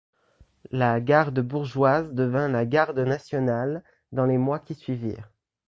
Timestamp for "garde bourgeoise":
0.99-2.11